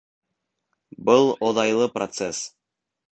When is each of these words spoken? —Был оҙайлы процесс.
—Был 1.09 1.29
оҙайлы 1.49 1.91
процесс. 1.99 2.41